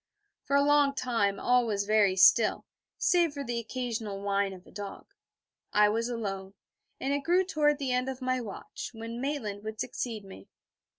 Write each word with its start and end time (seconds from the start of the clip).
For 0.41 0.55
a 0.55 0.63
long 0.63 0.95
time 0.95 1.39
all 1.39 1.67
was 1.67 1.83
very 1.85 2.15
still, 2.15 2.65
save 2.97 3.35
for 3.35 3.43
the 3.43 3.59
occasional 3.59 4.19
whine 4.19 4.51
of 4.51 4.65
a 4.65 4.71
dog. 4.71 5.05
I 5.73 5.89
was 5.89 6.09
alone, 6.09 6.55
and 6.99 7.13
it 7.13 7.19
grew 7.19 7.45
toward 7.45 7.77
the 7.77 7.91
end 7.91 8.09
of 8.09 8.19
my 8.19 8.41
watch, 8.41 8.89
when 8.93 9.21
Maitland 9.21 9.63
would 9.63 9.79
succeed 9.79 10.25
me. 10.25 10.47